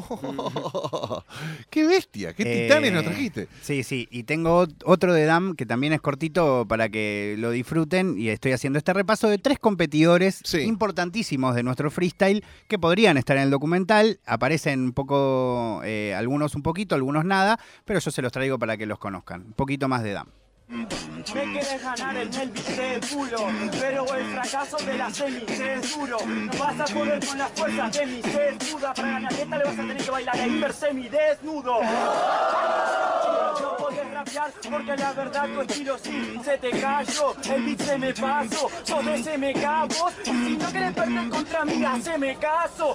[1.70, 2.32] ¡Qué bestia!
[2.34, 3.48] ¡Qué Eh, titanes nos trajiste!
[3.62, 4.08] Sí, sí.
[4.10, 8.18] Y tengo ot- otro de Dam que también es cortito para que lo disfruten.
[8.18, 10.60] Y estoy haciendo este repaso de tres competidores Sí.
[10.62, 14.20] importantísimos de nuestro freestyle que podrían estar en el documental.
[14.26, 18.76] Aparecen un poco, eh, algunos un poquito, algunos nada, pero yo se los traigo para
[18.76, 19.42] que los conozcan.
[19.42, 20.28] Un poquito más de Dam.
[20.68, 20.84] Me
[21.24, 23.46] quieres ganar en el de culo,
[23.80, 26.18] pero el fracaso de la semi es duro.
[26.26, 28.56] No vas a poder con las fuerzas de mi sed.
[28.94, 31.80] Para ganar esta le vas a tener que bailar a hiper semi desnudo.
[33.60, 37.34] No podés rapear porque la verdad tu estilo sí se te cayó.
[37.50, 39.52] El beat se me pasó, sos de se me.
[39.52, 39.54] Y
[40.24, 42.94] si no querés perder contra mí, haceme caso.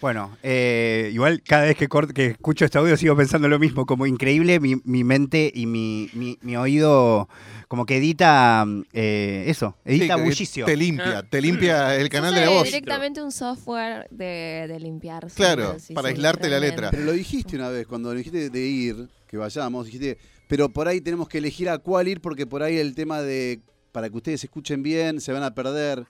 [0.00, 3.86] Bueno, eh, igual cada vez que, cort- que escucho este audio sigo pensando lo mismo,
[3.86, 7.28] como increíble mi, mi mente y mi, mi- mi oído
[7.68, 10.66] como que edita eh, eso, edita Sí, bullicio.
[10.66, 12.64] Te limpia, te limpia el canal de la voz.
[12.64, 15.26] directamente un software de, de limpiar.
[15.34, 16.90] Claro, sí, para sí, aislarte la letra.
[16.90, 21.00] Pero lo dijiste una vez, cuando dijiste de ir, que vayamos, dijiste, pero por ahí
[21.00, 24.44] tenemos que elegir a cuál ir porque por ahí el tema de, para que ustedes
[24.44, 26.04] escuchen bien, se van a perder.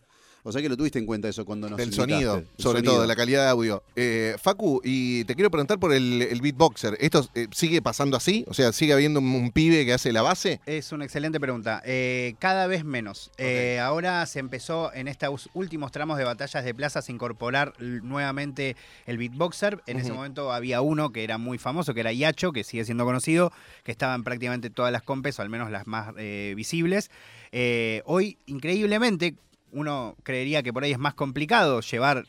[0.46, 2.78] O sea que lo tuviste en cuenta eso cuando nos Del invitaste, sonido, el sobre
[2.80, 2.92] sonido.
[2.92, 3.82] todo, de la calidad de audio.
[3.96, 6.98] Eh, Facu, y te quiero preguntar por el, el beatboxer.
[7.00, 8.44] ¿Esto eh, sigue pasando así?
[8.46, 10.60] O sea, ¿sigue habiendo un, un pibe que hace la base?
[10.66, 11.80] Es una excelente pregunta.
[11.86, 13.30] Eh, cada vez menos.
[13.38, 18.76] Eh, ahora se empezó en estos últimos tramos de batallas de plazas a incorporar nuevamente
[19.06, 19.82] el beatboxer.
[19.86, 23.06] En ese momento había uno que era muy famoso, que era Yacho, que sigue siendo
[23.06, 23.50] conocido,
[23.82, 27.10] que estaba en prácticamente todas las compes, o al menos las más eh, visibles.
[27.50, 29.36] Eh, hoy, increíblemente,
[29.74, 32.24] uno creería que por ahí es más complicado llevar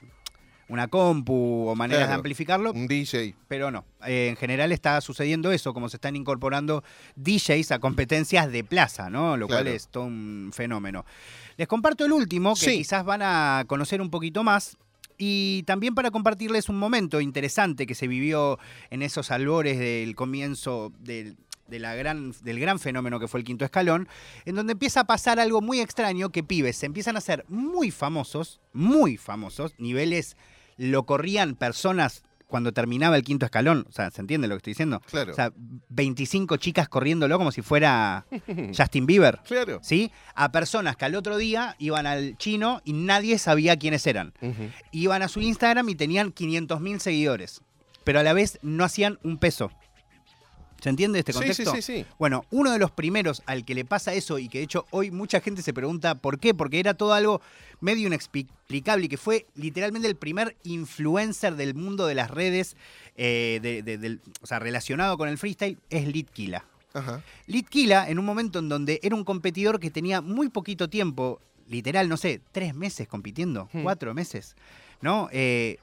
[0.68, 3.36] una compu o maneras de amplificarlo, Un DJ.
[3.48, 3.86] pero no.
[4.08, 6.84] Eh, en general está sucediendo eso, como se están incorporando
[7.16, 9.38] DJs a competencias de plaza, ¿no?
[9.38, 11.06] Lo cual es todo un fenómeno.
[11.58, 12.78] Les comparto el último, que Sí.
[12.78, 14.76] quizás van a conocer un poquito más.
[15.18, 20.92] y también para compartirles un momento interesante que se vivió en esos albores del comienzo
[21.00, 24.08] del, de la gran, del gran fenómeno que fue el quinto escalón,
[24.46, 27.92] en donde empieza a pasar algo muy extraño que pibes se empiezan a hacer muy
[27.92, 30.38] famosos, muy famosos, niveles
[30.78, 34.72] lo corrían personas cuando terminaba el quinto escalón, o sea, ¿se entiende lo que estoy
[34.72, 35.02] diciendo?
[35.10, 35.32] Claro.
[35.32, 35.52] O sea,
[35.90, 38.26] 25 chicas corriéndolo como si fuera
[38.78, 39.40] Justin Bieber.
[39.46, 39.80] Claro.
[39.82, 40.12] ¿Sí?
[40.36, 44.34] A personas que al otro día iban al chino y nadie sabía quiénes eran.
[44.92, 47.62] Iban a su Instagram y tenían 500.000 seguidores,
[48.04, 49.72] pero a la vez no hacían un peso.
[50.86, 51.72] ¿Se entiende este contexto?
[51.74, 52.06] sí, sí, sí.
[52.20, 55.10] Bueno, uno de los primeros al que le pasa eso y que de hecho hoy
[55.10, 57.42] mucha gente se pregunta por qué, porque era todo algo
[57.82, 62.78] medio inexplicable y que fue literalmente el primer influencer del mundo de las redes,
[63.18, 66.64] eh, de- de- del- o sea, relacionado con el freestyle, es Litkila.
[66.94, 67.24] Ajá.
[67.48, 72.08] Litkila, en un momento en donde era un competidor que tenía muy poquito tiempo, literal,
[72.08, 73.82] no sé, tres meses compitiendo, Hmm.
[73.82, 74.56] cuatro meses,
[75.02, 75.30] ¿no?
[75.32, 75.78] Eh,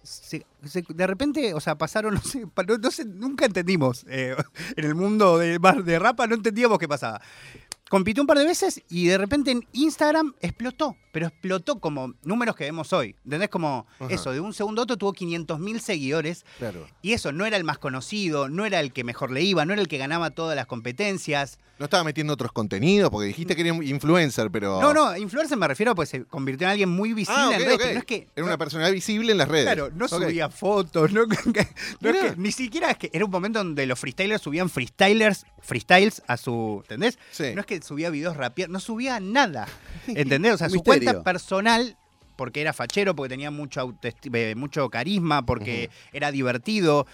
[0.88, 2.46] de repente, o sea, pasaron, no sé,
[2.80, 4.04] no, sé, nunca entendimos.
[4.08, 4.36] eh,
[4.76, 7.20] en el mundo de, de rapa no entendíamos qué pasaba.
[7.88, 12.56] Compitió un par de veces y de repente en Instagram explotó, pero explotó como números
[12.56, 13.14] que vemos hoy.
[13.24, 13.48] ¿Entendés?
[13.50, 14.12] Como Ajá.
[14.12, 16.86] eso, de un segundo a otro tuvo 500 mil seguidores Claro.
[17.02, 19.72] y eso no era el más conocido, no era el que mejor le iba, no
[19.72, 21.58] era el que ganaba todas las competencias.
[21.78, 24.80] No estaba metiendo otros contenidos porque dijiste que era un influencer, pero.
[24.80, 27.60] No, no, influencer me refiero pues se convirtió en alguien muy visible Ah, ok, en
[27.60, 27.80] redes, ok.
[27.82, 29.64] pero no es que Era una personalidad visible en las redes.
[29.64, 31.26] Claro, no subía fotos, no,
[32.00, 35.44] no es que- ni siquiera es que era un momento donde los freestylers subían freestylers,
[35.60, 37.18] freestyles a su, ¿entendés?
[37.32, 37.52] Sí.
[37.54, 39.66] No es que subía videos rapear, no subía nada,
[40.06, 40.54] ¿entendés?
[40.54, 41.01] O sea, su misterio.
[41.04, 41.96] Cuenta personal,
[42.36, 47.06] porque era fachero, porque tenía mucho, eh, mucho carisma, porque era divertido,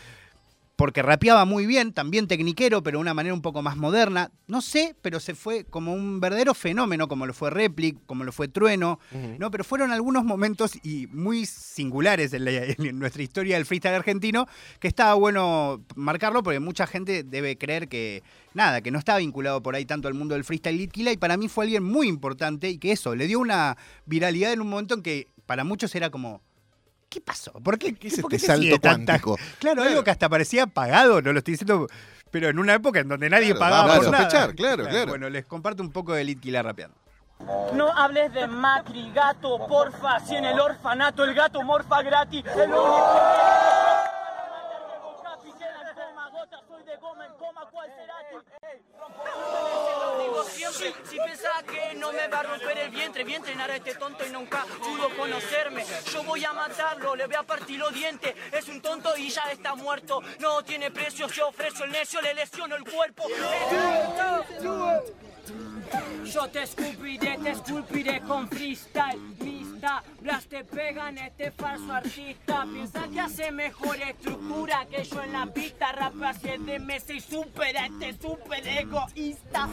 [0.79, 4.31] porque rapeaba muy bien, también tecniquero, pero de una manera un poco más moderna.
[4.47, 8.31] No sé, pero se fue como un verdadero fenómeno, como lo fue Replic, como lo
[8.31, 9.01] fue Trueno.
[9.41, 9.51] ¿no?
[9.51, 14.47] Pero fueron algunos momentos y muy singulares en, la- en nuestra historia del freestyle argentino,
[14.79, 18.23] que estaba bueno marcarlo porque mucha gente debe creer que,
[18.55, 21.37] nada, que no está vinculado por ahí tanto al mundo del freestyle Litkila y para
[21.37, 24.95] mí fue alguien muy importante y que eso, le dio una viralidad en un momento
[24.95, 26.41] en que para muchos era como...
[27.09, 27.53] ¿Qué pasó?
[27.53, 29.39] ¿Por qué, ¿Qué es por este qué sigue salto tanta- cuántico?
[29.61, 31.87] Claro, algo que hasta parecía pagado, no lo estoy diciendo,
[32.31, 34.53] pero en una época en donde nadie Claro, pagaba por sospechar, nada.
[34.55, 35.07] claro, claro.
[35.09, 36.95] Bueno, les comparto un poco de Litkila rapeando.
[37.73, 40.21] No hables de Macri, gato, porfa.
[40.21, 42.45] Si en el orfanato el gato morfa gratis.
[42.57, 43.09] El único
[50.45, 53.95] Si pensás que no me va a romper el vientre, voy a entrenar a este
[53.95, 55.85] tonto y nunca pudo conocerme.
[56.13, 58.35] Yo voy a matarlo, le voy a partir los dientes.
[58.53, 60.23] Es un tonto y ya está muerto.
[60.39, 63.25] No tiene precio, yo ofrezco el necio, le lesiono el cuerpo.
[66.25, 70.03] Yo te escupiré, te esculpiré con freestyle, mista.
[70.21, 72.67] Blas te pegan este falso artista.
[72.71, 75.93] Piensa que hace mejor estructura que yo en la pista.
[75.93, 79.69] Rap hace de meses y supera este super egoísta.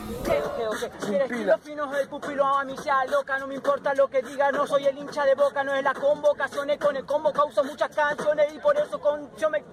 [1.08, 4.52] El estilo fino del pupilo a mí sea loca, no me importa lo que diga,
[4.52, 7.94] no soy el hincha de boca, no es las convocaciones, con el combo causo muchas
[7.96, 9.64] canciones y por eso con yo me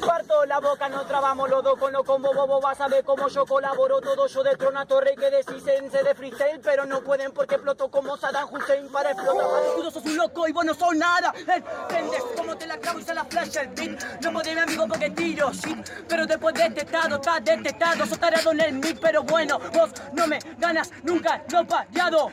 [0.00, 3.28] parto la boca, no trabamos los dos con los combo bobo, vas a ver cómo
[3.28, 7.32] yo colaboro todo, yo de trona torre que decís sense de freestyle, pero no pueden
[7.32, 9.62] porque exploto como Saddam Hussein para explotar.
[9.76, 11.32] Tú sos un loco y vos no sos nada.
[11.36, 14.22] Entendes cómo te la clavo y se la flash el beat.
[14.22, 15.88] No podés mi amigo porque tiro shit.
[16.08, 18.06] Pero después de este estás detectado.
[18.06, 22.32] Sos tarado en el mic, pero bueno, vos no me ganas nunca lo payado.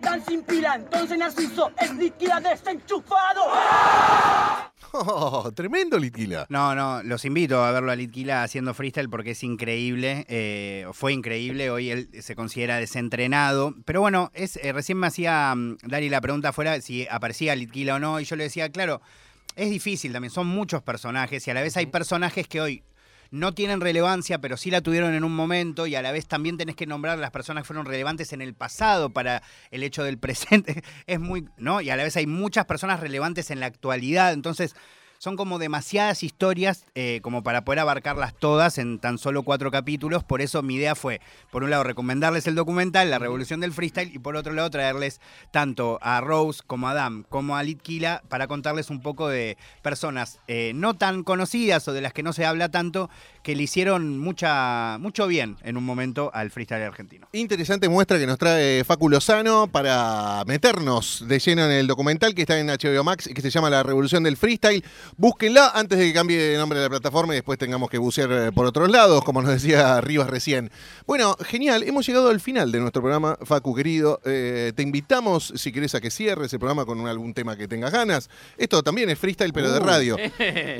[0.00, 3.42] Dan sin pila, entonces Narciso es líquida desenchufado.
[4.92, 6.46] Oh, tremendo Litquila.
[6.48, 11.12] No, no, los invito a verlo a Litkila haciendo freestyle porque es increíble, eh, fue
[11.12, 16.08] increíble, hoy él se considera desentrenado, pero bueno, es eh, recién me hacía mm, Dari
[16.08, 19.00] la pregunta afuera si aparecía Litkila o no, y yo le decía, claro,
[19.56, 22.82] es difícil también, son muchos personajes y a la vez hay personajes que hoy
[23.30, 26.56] no tienen relevancia, pero sí la tuvieron en un momento y a la vez también
[26.56, 30.18] tenés que nombrar las personas que fueron relevantes en el pasado para el hecho del
[30.18, 30.82] presente.
[31.06, 31.80] Es muy, ¿no?
[31.80, 34.74] Y a la vez hay muchas personas relevantes en la actualidad, entonces
[35.18, 40.24] son como demasiadas historias eh, como para poder abarcarlas todas en tan solo cuatro capítulos.
[40.24, 44.14] Por eso mi idea fue, por un lado, recomendarles el documental, La Revolución del Freestyle,
[44.14, 48.46] y por otro lado, traerles tanto a Rose como a Adam como a Litkila para
[48.46, 52.46] contarles un poco de personas eh, no tan conocidas o de las que no se
[52.46, 53.10] habla tanto,
[53.42, 57.28] que le hicieron mucha, mucho bien en un momento al freestyle argentino.
[57.32, 62.42] Interesante muestra que nos trae Facu Lozano para meternos de lleno en el documental que
[62.42, 64.84] está en HBO Max y que se llama La Revolución del Freestyle.
[65.16, 68.30] Búsquenla antes de que cambie de nombre de la plataforma y después tengamos que bucear
[68.30, 70.70] eh, por otros lados, como nos decía Rivas recién.
[71.06, 74.20] Bueno, genial, hemos llegado al final de nuestro programa, Facu querido.
[74.24, 77.92] Eh, te invitamos, si querés, a que cierres el programa con algún tema que tengas
[77.92, 78.28] ganas.
[78.56, 80.16] Esto también es freestyle, pero de radio.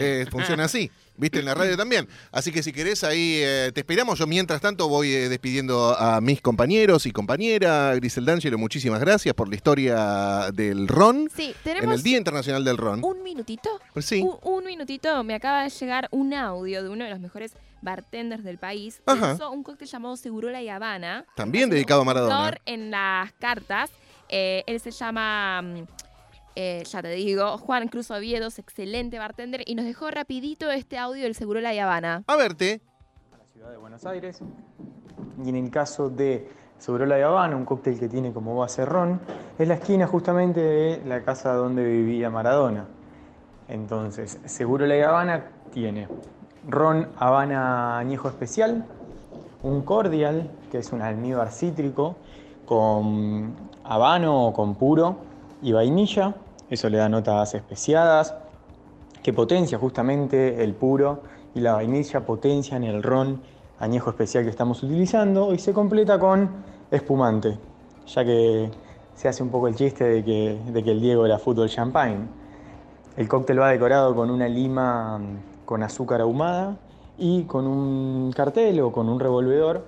[0.00, 0.90] Eh, funciona así.
[1.18, 1.40] ¿Viste?
[1.40, 2.08] En la radio también.
[2.30, 4.18] Así que si querés, ahí eh, te esperamos.
[4.18, 7.94] Yo, mientras tanto, voy eh, despidiendo a mis compañeros y compañera.
[7.96, 11.28] Grisel D'Angelo, muchísimas gracias por la historia del ron.
[11.34, 13.04] Sí, En tenemos el Día Internacional del Ron.
[13.04, 13.68] un minutito.
[13.92, 14.22] Pues sí.
[14.22, 15.22] Un, un minutito.
[15.24, 17.52] Me acaba de llegar un audio de uno de los mejores
[17.82, 19.02] bartenders del país.
[19.06, 19.34] Ajá.
[19.34, 21.24] hizo un cóctel llamado Segurola y Habana.
[21.34, 22.56] También dedicado a Maradona.
[22.64, 23.90] En las cartas.
[24.28, 25.86] Eh, él se llama, mm,
[26.60, 30.98] eh, ya te digo, Juan Cruz Oviedo, es excelente bartender y nos dejó rapidito este
[30.98, 32.24] audio del Segurola y Habana.
[32.26, 32.80] A verte.
[33.52, 34.40] ciudad de Buenos Aires.
[35.44, 36.48] Y en el caso de
[36.80, 39.20] Segurola de Habana, un cóctel que tiene como base ron,
[39.56, 42.88] es la esquina justamente de la casa donde vivía Maradona.
[43.68, 46.08] Entonces, Segurola de Habana tiene
[46.66, 48.84] ron Habana añejo especial,
[49.62, 52.16] un cordial, que es un almíbar cítrico,
[52.66, 55.18] con habano o con puro
[55.62, 56.34] y vainilla.
[56.70, 58.34] Eso le da notas especiadas,
[59.22, 61.22] que potencia justamente el puro
[61.54, 63.40] y la vainilla potencian el ron
[63.78, 66.50] añejo especial que estamos utilizando y se completa con
[66.90, 67.58] espumante,
[68.06, 68.70] ya que
[69.14, 72.26] se hace un poco el chiste de que, de que el Diego era fútbol champagne.
[73.16, 76.76] El cóctel va decorado con una lima mm, con azúcar ahumada
[77.18, 79.84] y con un cartel o con un revolvedor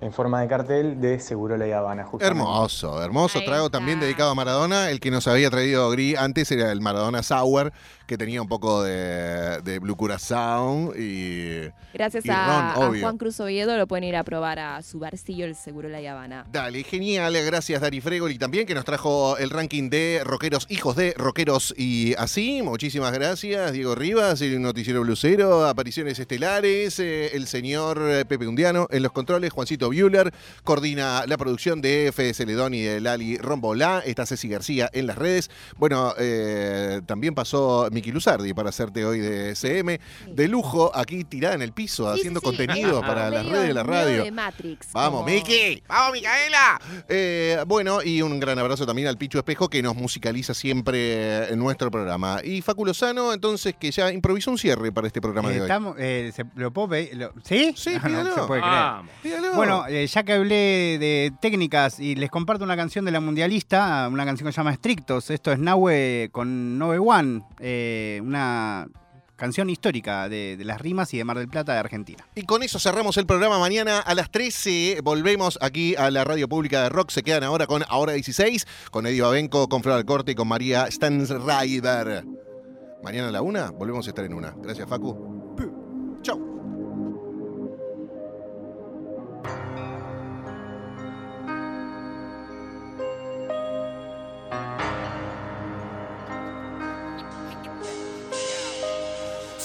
[0.00, 2.04] en forma de cartel de Segurola y Habana.
[2.04, 2.40] Justamente.
[2.40, 4.90] Hermoso, hermoso trago también dedicado a Maradona.
[4.90, 7.72] El que nos había traído Gris antes era el Maradona Sour,
[8.06, 11.70] que tenía un poco de, de Blue Curacao y.
[11.92, 13.02] Gracias y a, ron, a obvio.
[13.02, 16.46] Juan Cruz Oviedo lo pueden ir a probar a su barcillo el Segurola y Habana.
[16.50, 17.34] Dale, genial.
[17.44, 22.14] Gracias, Dari Fregoli, también, que nos trajo el ranking de rockeros, hijos de rockeros y
[22.16, 22.62] así.
[22.62, 28.86] Muchísimas gracias, Diego Rivas, el noticiero blusero, apariciones estelares, eh, el señor eh, Pepe Undiano
[28.90, 30.32] en los controles, Juancito Bueller,
[30.64, 34.02] coordina la producción de Fede Celedón y de Lali Rombolá.
[34.04, 35.50] Está Ceci García en las redes.
[35.76, 40.00] Bueno, eh, también pasó Miki Luzardi para hacerte hoy de CM.
[40.28, 42.56] De lujo, aquí tirada en el piso, Sí, haciendo sí, sí.
[42.56, 44.24] contenido para las redes de la radio.
[44.24, 44.88] de Matrix.
[44.92, 45.82] Vamos, como- Miki.
[45.88, 46.80] Vamos, Micaela.
[47.08, 51.58] Eh, bueno, y un gran abrazo también al Pichu Espejo que nos musicaliza siempre en
[51.58, 52.40] nuestro programa.
[52.44, 55.66] Y Facu Lozano, entonces, que ya improvisó un cierre para este programa Eh, de hoy.
[55.66, 57.16] estamos- eh, ¿se- ¿Lo puedo pedir?
[57.16, 57.72] ¿Lo- ¿Sí?
[57.76, 58.34] Sí, No, no pídalo.
[58.34, 58.74] se puede creer.
[58.76, 59.10] Vamos.
[59.80, 64.08] Bueno, eh, ya que hablé de técnicas y les comparto una canción de la mundialista,
[64.10, 65.30] una canción que se llama Estrictos.
[65.30, 68.86] Esto es Nahue con Nove One, eh, una
[69.36, 72.26] canción histórica de, de las rimas y de Mar del Plata de Argentina.
[72.34, 73.58] Y con eso cerramos el programa.
[73.58, 77.10] Mañana a las 13 volvemos aquí a la radio pública de rock.
[77.10, 80.90] Se quedan ahora con Ahora 16, con Eddie Babenco, con Flor Alcorte y con María
[80.90, 82.24] Stansrider.
[83.02, 84.54] Mañana a la una volvemos a estar en una.
[84.62, 85.40] Gracias, Facu.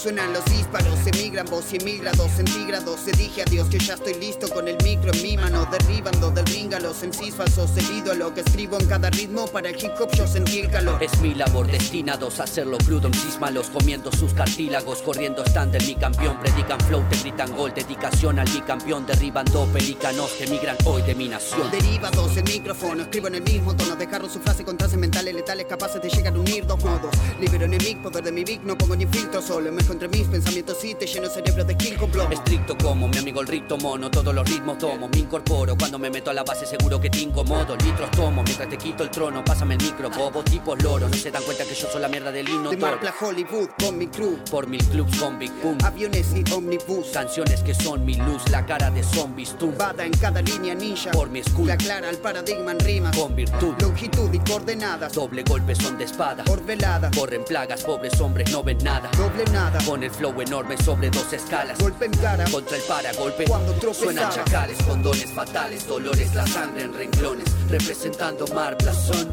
[0.06, 3.00] Suenan los disparos, emigran vos 100 mil grados centígrados.
[3.00, 6.30] Se dije a Dios que ya estoy listo con el micro en mi mano, derribando
[6.30, 9.48] del ring a los MCs falsos debido a lo que escribo en cada ritmo.
[9.48, 11.02] Para el hip hop yo sentí el calor.
[11.02, 15.88] Es mi labor destinados a hacerlo crudo, MCs malos comiendo sus cartílagos, corriendo stand del
[15.88, 21.02] mi campeón, predican flow, te gritan gol, dedicación al bicampeón, derribando pelícanos que emigran hoy
[21.02, 21.72] de mi nación.
[21.72, 25.66] Derivados el micrófono, escribo en el mismo tono, dejaron su frase con traces mentales letales
[25.66, 27.10] capaces de llegar a unir dos modos.
[27.40, 30.10] Libero en el mic, poder de mi vic, no pongo ni filtro solo, me entre
[30.10, 32.30] mis pensamientos y te lleno el cerebro de skill con plomo.
[32.32, 36.10] Estricto como mi amigo el ricto mono, todos los ritmos tomo, me incorporo, cuando me
[36.10, 39.44] meto a la base seguro que te incomodo, litros tomo, mientras te quito el trono,
[39.44, 42.32] pásame el micro, bobo, tipos loro, no se dan cuenta que yo soy la mierda
[42.32, 42.78] del himno De.
[42.78, 47.08] Marpla Hollywood con mi crew, Por mil clubs con Big Boom, aviones y omnibus.
[47.14, 51.12] canciones que son mi luz, la cara de zombies, tú, Bada en cada línea ninja,
[51.12, 53.16] por mi escudo, la clara al paradigma en rimas.
[53.18, 58.52] con virtud, Longitud y coordenadas, doble golpe son de espada, orvelada, corren plagas, pobres hombres
[58.52, 59.10] no ven nada.
[59.18, 61.78] doble nada, Con el flow enorme sobre dos escalas.
[61.80, 63.46] golpe en cara, Contra el paragolpe.
[63.46, 64.12] Cuando tropezaba.
[64.12, 67.46] Suenan chacales, condones fatales, dolores, la sangre en renglones.
[67.70, 69.32] Representando Mar Blasón.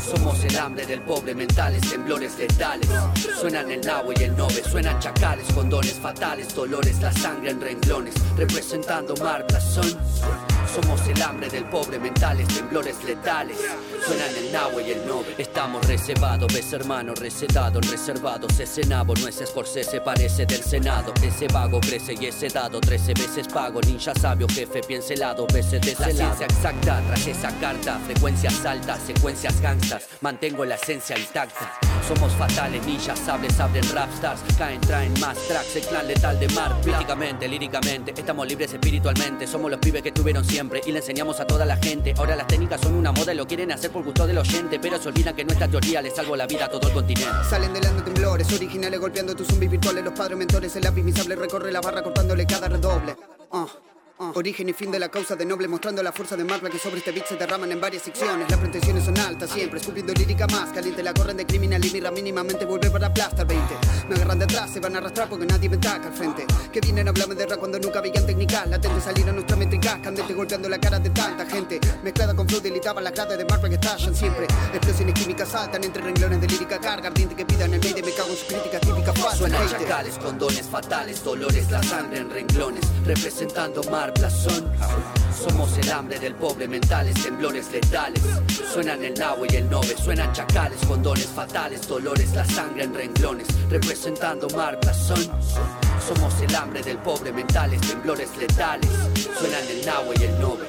[0.00, 2.88] Somos el hambre del pobre, mentales, temblores letales.
[3.40, 8.14] Suenan el nabo y el nove, suenan chacales, condones fatales, dolores, la sangre en renglones.
[8.36, 9.98] Representando Mar Blasón.
[10.74, 13.56] Somos el hambre del pobre, mentales, temblores letales.
[14.06, 15.34] Suenan el nahue y el nove.
[15.38, 18.60] Estamos reservados, ves hermano, recetados, reservados.
[18.60, 21.12] Ese nabo no es Scorsese, parece del Senado.
[21.22, 23.80] Ese vago crece y ese dado, 13 veces pago.
[23.80, 27.98] Ninja sabio, jefe, pincelado, veces de La ciencia exacta, tras esa carta.
[28.06, 29.54] Frecuencias altas, secuencias
[30.20, 31.78] Mantengo la esencia intacta.
[32.06, 36.74] Somos fatales, ninjas, sables, abren rapstars Caen, traen más tracks, el clan letal de mar
[36.80, 39.46] Políticamente, líricamente, estamos libres espiritualmente.
[39.46, 42.14] Somos los pibes que tuvieron siempre y le enseñamos a toda la gente.
[42.16, 44.98] Ahora las técnicas son una moda y lo quieren hacer por gusto del oyente Pero
[44.98, 47.44] se olvidan que nuestra teoría le salvó la vida a todo el continente.
[47.48, 50.04] Salen delante temblores originales golpeando tus zombies virtuales.
[50.04, 53.16] Los padres mentores, el lápiz mi sable recorre la barra cortándole cada redoble.
[53.52, 53.66] Ah.
[54.18, 56.98] Origen y fin de la causa de noble Mostrando la fuerza de marca que sobre
[56.98, 58.50] este beat se derraman en varias secciones.
[58.50, 61.04] Las pretensiones son altas siempre Escupiendo lírica más caliente.
[61.04, 63.74] La corren de criminal y mira mínimamente vuelve para aplastar 20
[64.08, 66.46] Me agarran de atrás, se van a arrastrar porque nadie me taca al frente.
[66.72, 70.02] Que vienen a hablarme de rap cuando nunca veían técnicas Latente salir a nuestra métrica
[70.02, 71.78] Candente golpeando la cara de tanta gente.
[72.02, 74.46] Mezclada con flow delitaban las gradas de marca que estallan siempre.
[74.72, 78.30] Explosiones químicas saltan entre renglones de lírica carga Ardiente que pidan el medio me cago
[78.30, 83.82] en sus críticas típicas falsas Suenan chacales, condones fatales, dolores, la sangre en renglones, representando
[83.84, 84.07] mar,
[85.32, 88.22] Somos el hambre del pobre, mentales, temblores letales.
[88.72, 93.46] Suenan el nahue y el nove, suenan chacales, condones fatales, dolores, la sangre en renglones,
[93.68, 95.28] representando mar, blasón.
[96.06, 98.90] Somos el hambre del pobre, mentales, temblores letales.
[99.38, 100.66] Suenan el nahue y el nove.